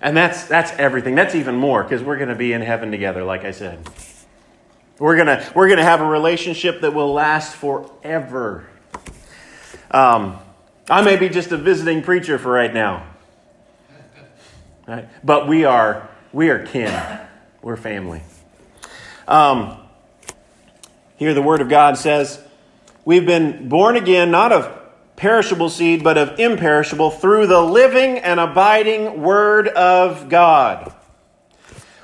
And 0.00 0.16
that's, 0.16 0.44
that's 0.44 0.70
everything. 0.78 1.16
That's 1.16 1.34
even 1.34 1.56
more 1.56 1.82
because 1.82 2.02
we're 2.02 2.16
going 2.16 2.28
to 2.28 2.36
be 2.36 2.52
in 2.52 2.62
heaven 2.62 2.92
together, 2.92 3.24
like 3.24 3.44
I 3.44 3.50
said. 3.50 3.88
We're 4.98 5.16
going 5.16 5.26
to 5.26 5.52
we're 5.54 5.68
to 5.74 5.82
have 5.82 6.00
a 6.00 6.06
relationship 6.06 6.80
that 6.82 6.94
will 6.94 7.12
last 7.12 7.56
forever. 7.56 8.66
Um, 9.90 10.38
I 10.88 11.02
may 11.02 11.16
be 11.16 11.28
just 11.28 11.50
a 11.50 11.56
visiting 11.56 12.02
preacher 12.02 12.38
for 12.38 12.52
right 12.52 12.72
now. 12.72 13.06
Right? 14.86 15.08
But 15.24 15.48
we 15.48 15.64
are, 15.64 16.08
we 16.32 16.50
are 16.50 16.64
kin. 16.64 17.20
We're 17.60 17.76
family. 17.76 18.22
Um, 19.26 19.76
here 21.16 21.34
the 21.34 21.42
Word 21.42 21.60
of 21.60 21.68
God 21.68 21.98
says, 21.98 22.42
We've 23.04 23.26
been 23.26 23.68
born 23.68 23.96
again, 23.96 24.30
not 24.30 24.52
of 24.52 24.72
perishable 25.16 25.70
seed, 25.70 26.04
but 26.04 26.18
of 26.18 26.38
imperishable, 26.38 27.10
through 27.10 27.46
the 27.46 27.60
living 27.60 28.18
and 28.18 28.38
abiding 28.38 29.22
Word 29.22 29.68
of 29.68 30.28
God. 30.28 30.92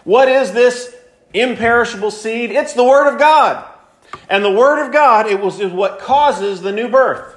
What 0.05 0.29
is 0.29 0.53
this 0.53 0.95
imperishable 1.35 2.11
seed? 2.11 2.51
It's 2.51 2.73
the 2.73 2.85
Word 2.85 3.13
of 3.13 3.19
God. 3.19 3.69
And 4.29 4.45
the 4.45 4.51
Word 4.51 4.85
of 4.85 4.93
God 4.93 5.27
it 5.27 5.41
was, 5.41 5.61
is 5.61 5.73
what 5.73 5.99
causes 5.99 6.63
the 6.63 6.73
new 6.73 6.89
birth. 6.89 7.37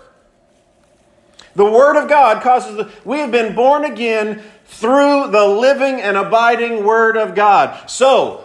The 1.55 1.65
Word 1.65 2.01
of 2.01 2.10
God 2.10 2.41
causes 2.41 2.75
the. 2.75 2.91
We 3.03 3.20
have 3.20 3.32
been 3.32 3.55
born 3.55 3.86
again 3.86 4.44
through 4.65 5.32
the 5.32 5.46
living 5.46 6.01
and 6.01 6.17
abiding 6.17 6.84
Word 6.84 7.17
of 7.17 7.34
God. 7.34 7.89
So, 7.89 8.45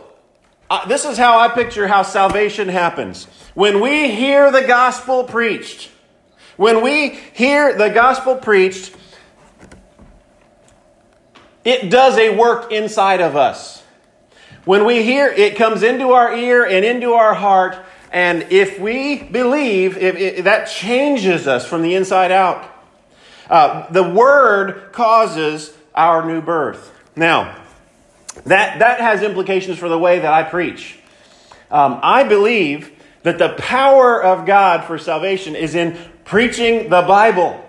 uh, 0.71 0.87
this 0.87 1.05
is 1.05 1.19
how 1.19 1.39
I 1.39 1.49
picture 1.49 1.89
how 1.89 2.03
salvation 2.03 2.69
happens. 2.69 3.25
When 3.55 3.81
we 3.81 4.11
hear 4.11 4.53
the 4.53 4.63
gospel 4.63 5.25
preached, 5.25 5.91
when 6.57 6.83
we 6.83 7.11
hear 7.11 7.77
the 7.77 7.89
gospel 7.89 8.37
preached, 8.37 8.95
it 11.65 11.91
does 11.91 12.17
a 12.17 12.37
work 12.37 12.71
inside 12.71 13.21
of 13.21 13.37
us. 13.37 13.83
When 14.65 14.85
we 14.85 15.03
hear, 15.03 15.27
it 15.27 15.57
comes 15.57 15.83
into 15.83 16.11
our 16.11 16.35
ear 16.35 16.65
and 16.65 16.85
into 16.85 17.15
our 17.15 17.35
heart, 17.35 17.77
and 18.13 18.47
if 18.51 18.79
we 18.79 19.23
believe, 19.23 19.97
if, 19.97 20.45
that 20.45 20.67
changes 20.67 21.49
us 21.49 21.67
from 21.67 21.83
the 21.83 21.95
inside 21.95 22.31
out. 22.31 22.69
Uh, 23.49 23.91
the 23.91 24.03
word 24.03 24.93
causes 24.93 25.77
our 25.95 26.25
new 26.25 26.41
birth. 26.41 26.93
Now, 27.17 27.60
that, 28.45 28.79
that 28.79 29.01
has 29.01 29.23
implications 29.23 29.79
for 29.79 29.89
the 29.89 29.99
way 29.99 30.19
that 30.19 30.33
I 30.33 30.43
preach. 30.43 30.99
Um, 31.71 32.01
I 32.03 32.25
believe 32.25 32.93
that 33.23 33.39
the 33.39 33.51
power 33.51 34.23
of 34.23 34.47
God 34.47 34.85
for 34.85 34.99
salvation 34.99 35.55
is 35.55 35.75
in 35.75 35.99
preaching 36.25 36.91
the 36.91 37.03
Bible. 37.03 37.65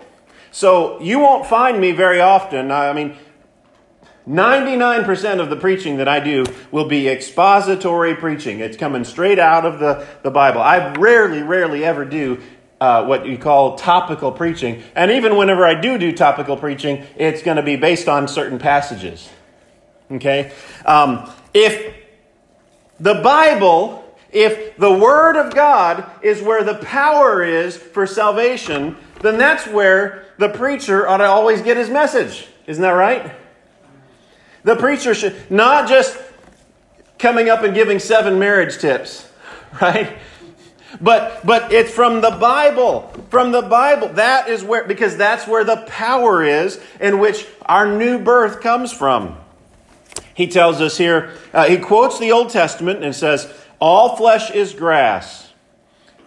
So 0.51 1.01
you 1.01 1.19
won't 1.19 1.45
find 1.45 1.79
me 1.79 1.91
very 1.91 2.19
often. 2.19 2.71
I 2.71 2.93
mean, 2.93 3.17
99% 4.27 5.39
of 5.39 5.49
the 5.49 5.55
preaching 5.55 5.97
that 5.97 6.07
I 6.07 6.19
do 6.19 6.45
will 6.71 6.87
be 6.87 7.09
expository 7.09 8.15
preaching. 8.15 8.59
It's 8.59 8.77
coming 8.77 9.03
straight 9.03 9.39
out 9.39 9.65
of 9.65 9.79
the, 9.79 10.05
the 10.23 10.31
Bible. 10.31 10.61
I 10.61 10.93
rarely, 10.93 11.41
rarely 11.41 11.83
ever 11.83 12.05
do 12.05 12.39
uh, 12.79 13.05
what 13.05 13.25
you 13.25 13.37
call 13.37 13.77
topical 13.77 14.31
preaching. 14.31 14.83
And 14.95 15.11
even 15.11 15.37
whenever 15.37 15.65
I 15.65 15.79
do 15.79 15.97
do 15.97 16.11
topical 16.11 16.57
preaching, 16.57 17.05
it's 17.15 17.41
going 17.41 17.57
to 17.57 17.63
be 17.63 17.75
based 17.75 18.07
on 18.07 18.27
certain 18.27 18.59
passages. 18.59 19.29
Okay? 20.11 20.51
Um, 20.85 21.29
if 21.53 21.95
the 22.99 23.15
Bible, 23.15 24.03
if 24.31 24.77
the 24.77 24.91
Word 24.91 25.35
of 25.35 25.53
God 25.53 26.09
is 26.21 26.41
where 26.41 26.63
the 26.63 26.75
power 26.75 27.43
is 27.43 27.77
for 27.77 28.05
salvation, 28.05 28.97
then 29.21 29.37
that's 29.37 29.67
where 29.67 30.25
the 30.37 30.49
preacher 30.49 31.07
ought 31.07 31.17
to 31.17 31.25
always 31.25 31.61
get 31.61 31.77
his 31.77 31.89
message. 31.89 32.47
Isn't 32.67 32.81
that 32.81 32.91
right? 32.91 33.33
The 34.63 34.75
preacher 34.75 35.13
should 35.13 35.49
not 35.49 35.87
just 35.89 36.17
coming 37.17 37.49
up 37.49 37.63
and 37.63 37.73
giving 37.73 37.99
seven 37.99 38.39
marriage 38.39 38.77
tips, 38.77 39.27
right? 39.81 40.17
But 40.99 41.45
but 41.45 41.71
it's 41.71 41.91
from 41.91 42.21
the 42.21 42.31
Bible. 42.31 43.13
From 43.29 43.51
the 43.51 43.61
Bible. 43.61 44.09
That 44.09 44.49
is 44.49 44.63
where 44.63 44.83
because 44.83 45.15
that's 45.15 45.47
where 45.47 45.63
the 45.63 45.77
power 45.87 46.43
is 46.43 46.81
in 46.99 47.19
which 47.19 47.47
our 47.65 47.87
new 47.97 48.19
birth 48.19 48.61
comes 48.61 48.91
from. 48.91 49.37
He 50.41 50.47
tells 50.47 50.81
us 50.81 50.97
here, 50.97 51.29
uh, 51.53 51.65
he 51.65 51.77
quotes 51.77 52.17
the 52.17 52.31
Old 52.31 52.49
Testament 52.49 53.03
and 53.03 53.13
says, 53.13 53.53
All 53.79 54.15
flesh 54.15 54.49
is 54.49 54.73
grass, 54.73 55.53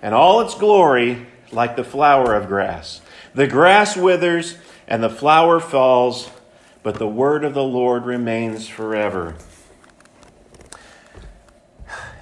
and 0.01 0.15
all 0.15 0.41
its 0.41 0.55
glory 0.55 1.27
like 1.51 1.75
the 1.75 1.83
flower 1.83 2.37
of 2.37 2.47
grass. 2.47 3.01
The 3.35 3.49
grass 3.49 3.97
withers 3.97 4.57
and 4.87 5.03
the 5.03 5.11
flower 5.11 5.59
falls, 5.59 6.31
but 6.85 7.01
the 7.01 7.09
word 7.09 7.45
of 7.45 7.55
the 7.55 7.65
Lord 7.65 8.07
remains 8.07 8.69
forever. 8.69 9.35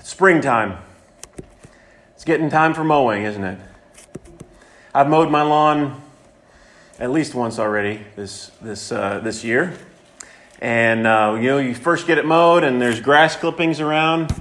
Springtime. 0.03 0.79
It's 2.15 2.25
getting 2.25 2.49
time 2.49 2.73
for 2.73 2.85
mowing, 2.85 3.25
isn't 3.25 3.45
it? 3.45 3.59
I've 4.95 5.11
mowed 5.11 5.31
my 5.31 5.43
lawn 5.43 6.01
at 6.99 7.11
least 7.11 7.35
once 7.35 7.59
already 7.59 8.01
this, 8.17 8.51
this, 8.63 8.91
uh, 8.91 9.21
this 9.23 9.45
year. 9.45 9.77
And, 10.63 11.09
uh, 11.09 11.39
you 11.41 11.49
know, 11.49 11.59
you 11.59 11.75
first 11.75 12.07
get 12.07 12.19
it 12.19 12.25
mowed 12.25 12.63
and 12.63 12.81
there's 12.81 13.01
grass 13.01 13.35
clippings 13.35 13.81
around, 13.81 14.33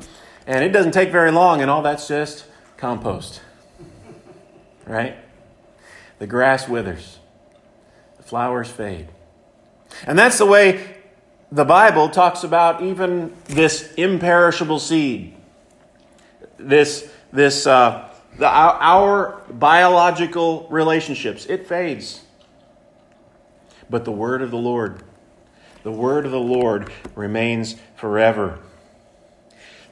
and 0.46 0.64
it 0.64 0.70
doesn't 0.70 0.92
take 0.92 1.10
very 1.10 1.32
long, 1.32 1.62
and 1.62 1.72
all 1.72 1.82
that's 1.82 2.08
just 2.08 2.46
compost. 2.78 3.42
Right? 4.86 5.18
The 6.20 6.28
grass 6.28 6.70
withers, 6.70 7.18
the 8.18 8.24
flowers 8.24 8.70
fade. 8.70 9.08
And 10.06 10.18
that's 10.18 10.38
the 10.38 10.46
way 10.46 10.96
the 11.52 11.66
Bible 11.66 12.08
talks 12.08 12.44
about 12.44 12.84
even 12.84 13.36
this 13.46 13.92
imperishable 13.96 14.78
seed. 14.78 15.36
This, 16.58 17.12
this, 17.34 17.66
uh, 17.66 18.08
the, 18.38 18.48
our, 18.48 18.78
our 18.80 19.42
biological 19.50 20.68
relationships, 20.70 21.48
it 21.48 21.66
fades. 21.66 22.22
But 23.90 24.06
the 24.06 24.12
word 24.12 24.44
of 24.44 24.52
the 24.52 24.60
Lord, 24.60 25.02
the 25.84 25.92
word 25.92 26.26
of 26.26 26.32
the 26.32 26.40
Lord 26.40 26.92
remains 27.16 27.76
forever. 27.96 28.60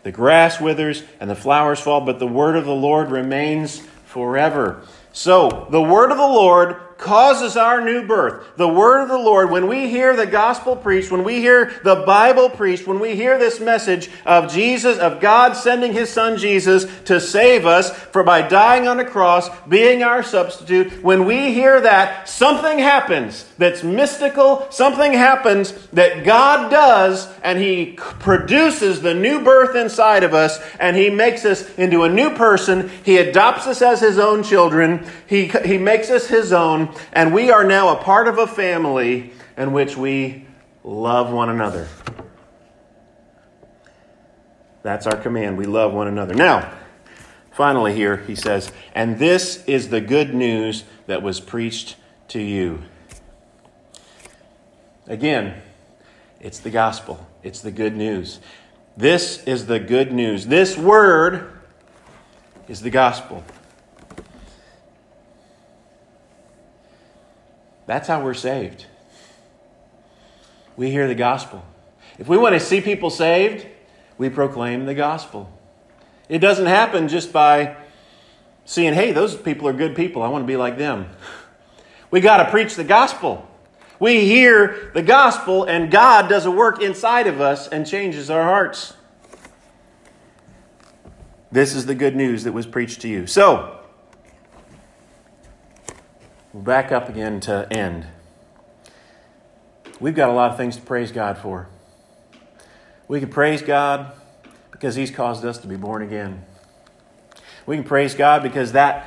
The 0.04 0.12
grass 0.12 0.62
withers 0.62 1.04
and 1.20 1.30
the 1.30 1.36
flowers 1.36 1.80
fall, 1.80 2.02
but 2.02 2.20
the 2.20 2.28
word 2.28 2.56
of 2.56 2.66
the 2.66 2.72
Lord 2.72 3.12
remains 3.12 3.80
forever. 4.06 4.84
So, 5.12 5.68
the 5.70 5.82
word 5.82 6.12
of 6.12 6.18
the 6.18 6.24
Lord 6.24 6.76
causes 7.00 7.56
our 7.56 7.82
new 7.82 8.06
birth. 8.06 8.46
The 8.58 8.68
word 8.68 9.04
of 9.04 9.08
the 9.08 9.18
Lord, 9.18 9.50
when 9.50 9.68
we 9.68 9.90
hear 9.90 10.16
the 10.16 10.28
gospel 10.28 10.76
preached, 10.76 11.10
when 11.10 11.24
we 11.24 11.36
hear 11.36 11.80
the 11.84 12.04
Bible 12.06 12.50
preached, 12.50 12.86
when 12.86 13.00
we 13.00 13.16
hear 13.16 13.40
this 13.40 13.60
message 13.60 14.10
of 14.26 14.52
Jesus, 14.52 15.00
of 15.00 15.22
God 15.22 15.54
sending 15.54 15.94
his 15.94 16.10
son 16.10 16.38
Jesus 16.38 16.86
to 17.06 17.22
save 17.22 17.66
us 17.66 17.90
for 17.90 18.24
by 18.24 18.42
dying 18.42 18.88
on 18.88 19.00
a 19.00 19.06
cross, 19.06 19.50
being 19.68 20.04
our 20.04 20.22
substitute, 20.22 21.02
when 21.02 21.26
we 21.26 21.54
hear 21.54 21.80
that, 21.80 22.28
something 22.28 22.80
happens 22.80 23.46
that's 23.58 23.82
mystical, 23.82 24.68
something 24.70 25.14
happens 25.14 25.72
that 25.94 26.26
God 26.26 26.70
does, 26.70 27.32
and 27.44 27.60
he 27.60 27.94
produces 27.94 29.02
the 29.02 29.14
new 29.14 29.42
birth 29.42 29.76
inside 29.76 30.24
of 30.24 30.34
us, 30.34 30.60
and 30.82 30.98
he 30.98 31.10
makes 31.10 31.46
us 31.46 31.74
into 31.78 32.04
a 32.04 32.10
new 32.10 32.32
person. 32.32 32.92
He 33.06 33.18
adopts 33.18 33.68
us 33.68 33.82
as 33.82 34.02
his 34.02 34.20
own 34.20 34.44
children. 34.44 35.06
He, 35.28 35.46
he 35.48 35.78
makes 35.78 36.10
us 36.10 36.28
his 36.28 36.52
own 36.52 36.89
and 37.14 37.34
we 37.34 37.52
are 37.52 37.64
now 37.64 37.90
a 37.90 38.04
part 38.04 38.28
of 38.28 38.38
a 38.38 38.48
family 38.48 39.32
in 39.58 39.74
which 39.74 39.98
we 39.98 40.46
love 40.84 41.32
one 41.32 41.50
another. 41.50 41.88
That's 44.84 45.06
our 45.08 45.18
command. 45.18 45.58
We 45.58 45.66
love 45.66 45.94
one 45.94 46.08
another. 46.08 46.34
Now, 46.34 46.74
finally, 47.52 47.94
here 47.94 48.18
he 48.18 48.36
says, 48.36 48.72
and 48.96 49.20
this 49.20 49.64
is 49.66 49.90
the 49.90 50.02
good 50.02 50.34
news 50.34 50.84
that 51.08 51.22
was 51.22 51.40
preached 51.40 51.98
to 52.30 52.40
you. 52.40 52.84
Again, 55.08 55.62
it's 56.40 56.60
the 56.60 56.70
gospel, 56.70 57.28
it's 57.44 57.62
the 57.62 57.72
good 57.72 57.96
news. 57.96 58.40
This 58.96 59.44
is 59.46 59.66
the 59.66 59.80
good 59.80 60.12
news. 60.12 60.48
This 60.48 60.78
word 60.78 61.54
is 62.68 62.82
the 62.82 62.90
gospel. 62.90 63.44
That's 67.90 68.08
how 68.08 68.24
we're 68.24 68.36
saved. 68.36 68.86
We 70.78 70.92
hear 70.92 71.08
the 71.08 71.16
gospel. 71.16 71.66
If 72.20 72.28
we 72.28 72.38
want 72.38 72.54
to 72.54 72.60
see 72.60 72.82
people 72.82 73.10
saved, 73.10 73.66
we 74.16 74.30
proclaim 74.30 74.86
the 74.86 74.94
gospel. 74.94 75.52
It 76.30 76.38
doesn't 76.38 76.68
happen 76.68 77.08
just 77.08 77.34
by 77.34 77.78
seeing, 78.64 78.94
hey, 78.94 79.12
those 79.12 79.36
people 79.36 79.68
are 79.68 79.74
good 79.74 79.96
people. 79.96 80.22
I 80.22 80.28
want 80.28 80.44
to 80.44 80.48
be 80.48 80.56
like 80.56 80.78
them. 80.78 81.10
We 82.12 82.22
got 82.22 82.44
to 82.44 82.52
preach 82.52 82.76
the 82.76 82.84
gospel. 82.84 83.50
We 84.00 84.24
hear 84.24 84.92
the 84.94 85.02
gospel, 85.02 85.64
and 85.64 85.90
God 85.90 86.30
does 86.30 86.46
a 86.46 86.52
work 86.52 86.84
inside 86.84 87.26
of 87.26 87.42
us 87.42 87.68
and 87.68 87.88
changes 87.88 88.30
our 88.30 88.44
hearts. 88.44 88.94
This 91.52 91.74
is 91.74 91.88
the 91.88 91.96
good 91.96 92.16
news 92.16 92.44
that 92.44 92.52
was 92.52 92.68
preached 92.68 93.02
to 93.02 93.08
you. 93.08 93.26
So, 93.26 93.79
We'll 96.52 96.64
back 96.64 96.92
up 96.92 97.10
again 97.10 97.40
to 97.42 97.68
end. 97.72 98.08
We've 100.00 100.16
got 100.16 100.30
a 100.30 100.34
lot 100.34 100.50
of 100.50 100.58
things 100.58 100.78
to 100.78 100.82
praise 100.82 101.12
God 101.12 101.38
for. 101.38 101.70
We 103.08 103.20
can 103.20 103.30
praise 103.30 103.62
God 103.62 104.14
because 104.72 104.96
He's 104.96 105.12
caused 105.12 105.46
us 105.46 105.60
to 105.60 105.68
be 105.68 105.76
born 105.76 106.02
again. 106.02 106.44
We 107.68 107.76
can 107.76 107.86
praise 107.86 108.16
God 108.16 108.42
because 108.42 108.72
that 108.72 109.06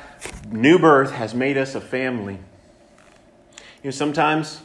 new 0.49 0.79
birth 0.79 1.11
has 1.11 1.33
made 1.33 1.57
us 1.57 1.75
a 1.75 1.81
family. 1.81 2.39
You 3.55 3.85
know, 3.85 3.91
sometimes 3.91 4.61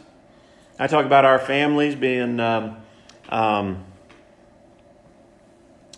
I 0.79 0.87
talk 0.87 1.05
about 1.05 1.25
our 1.25 1.41
families 1.41 1.97
being 1.97 2.39
um, 2.39 2.77
um, 3.29 3.85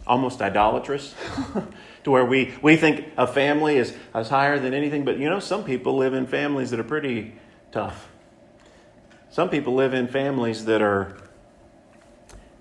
almost 0.07 0.41
idolatrous. 0.41 1.15
to 2.05 2.11
where 2.11 2.25
we, 2.25 2.55
we 2.63 2.77
think 2.77 3.07
a 3.17 3.27
family 3.27 3.77
is, 3.77 3.95
is 4.15 4.29
higher 4.29 4.59
than 4.59 4.75
anything. 4.75 5.05
But 5.05 5.19
you 5.19 5.29
know, 5.29 5.41
some 5.41 5.65
people 5.65 5.97
live 5.97 6.15
in 6.15 6.27
families 6.27 6.71
that 6.71 6.81
are 6.81 6.85
pretty 6.85 7.35
tough. 7.73 8.09
Some 9.31 9.49
people 9.49 9.75
live 9.75 9.95
in 9.95 10.09
families 10.09 10.65
that 10.65 10.83
are 10.83 11.17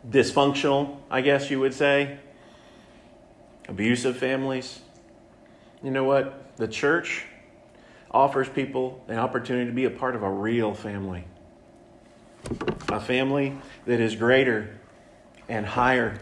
dysfunctional, 0.08 0.98
I 1.10 1.22
guess 1.22 1.50
you 1.50 1.60
would 1.60 1.74
say. 1.74 2.20
abusive 3.68 4.18
families. 4.18 4.80
You 5.84 5.92
know 5.92 6.04
what? 6.04 6.58
The 6.58 6.68
church 6.68 7.26
offers 8.12 8.50
people 8.50 9.04
an 9.08 9.18
opportunity 9.18 9.68
to 9.68 9.72
be 9.76 9.86
a 9.86 9.90
part 9.90 10.16
of 10.16 10.24
a 10.24 10.30
real 10.30 10.74
family. 10.74 11.24
A 12.90 13.00
family 13.00 13.56
that 13.86 14.00
is 14.00 14.16
greater 14.16 14.80
and 15.48 15.66
higher 15.66 16.20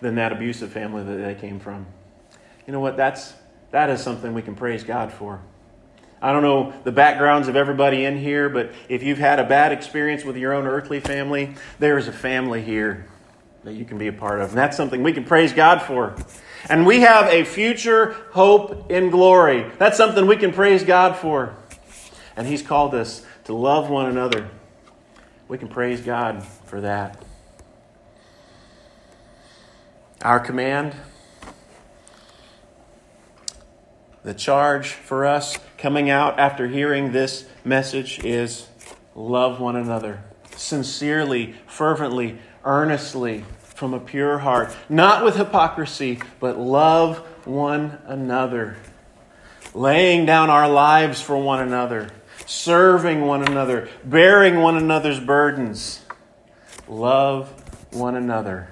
than 0.00 0.16
that 0.16 0.32
abusive 0.32 0.70
family 0.70 1.02
that 1.02 1.16
they 1.16 1.34
came 1.34 1.58
from. 1.58 1.86
You 2.66 2.72
know 2.72 2.80
what? 2.80 2.96
That's, 2.96 3.34
that 3.70 3.90
is 3.90 4.02
something 4.02 4.34
we 4.34 4.42
can 4.42 4.54
praise 4.54 4.84
God 4.84 5.12
for. 5.12 5.40
I 6.22 6.32
don't 6.32 6.42
know 6.42 6.72
the 6.84 6.92
backgrounds 6.92 7.48
of 7.48 7.56
everybody 7.56 8.04
in 8.04 8.16
here, 8.16 8.48
but 8.48 8.72
if 8.88 9.02
you've 9.02 9.18
had 9.18 9.38
a 9.38 9.44
bad 9.44 9.72
experience 9.72 10.24
with 10.24 10.36
your 10.38 10.54
own 10.54 10.66
earthly 10.66 10.98
family, 10.98 11.54
there 11.78 11.98
is 11.98 12.08
a 12.08 12.12
family 12.12 12.62
here 12.62 13.06
that 13.64 13.74
you 13.74 13.84
can 13.84 13.98
be 13.98 14.06
a 14.06 14.12
part 14.12 14.40
of. 14.40 14.50
And 14.50 14.58
that's 14.58 14.76
something 14.76 15.02
we 15.02 15.12
can 15.12 15.24
praise 15.24 15.52
God 15.52 15.82
for. 15.82 16.16
And 16.68 16.86
we 16.86 17.00
have 17.00 17.26
a 17.26 17.44
future 17.44 18.12
hope 18.32 18.90
in 18.90 19.10
glory. 19.10 19.70
That's 19.78 19.98
something 19.98 20.26
we 20.26 20.36
can 20.36 20.52
praise 20.52 20.82
God 20.82 21.16
for. 21.16 21.54
And 22.36 22.46
He's 22.46 22.62
called 22.62 22.94
us 22.94 23.24
to 23.44 23.54
love 23.54 23.90
one 23.90 24.06
another. 24.06 24.48
We 25.46 25.58
can 25.58 25.68
praise 25.68 26.00
God 26.00 26.42
for 26.42 26.80
that. 26.80 27.22
Our 30.22 30.40
command, 30.40 30.94
the 34.24 34.34
charge 34.34 34.88
for 34.88 35.26
us 35.26 35.58
coming 35.78 36.10
out 36.10 36.38
after 36.38 36.66
hearing 36.66 37.12
this 37.12 37.46
message 37.64 38.24
is 38.24 38.68
love 39.14 39.60
one 39.60 39.76
another 39.76 40.24
sincerely, 40.56 41.54
fervently, 41.66 42.38
earnestly 42.64 43.44
from 43.60 43.94
a 43.94 44.00
pure 44.00 44.38
heart, 44.38 44.74
not 44.88 45.24
with 45.24 45.36
hypocrisy, 45.36 46.20
but 46.40 46.58
love 46.58 47.18
one 47.46 47.98
another, 48.06 48.76
laying 49.74 50.24
down 50.24 50.50
our 50.50 50.68
lives 50.68 51.20
for 51.20 51.36
one 51.36 51.60
another, 51.60 52.10
serving 52.46 53.22
one 53.22 53.42
another, 53.42 53.88
bearing 54.04 54.58
one 54.58 54.76
another's 54.76 55.20
burdens. 55.20 56.00
Love 56.86 57.48
one 57.92 58.14
another. 58.14 58.68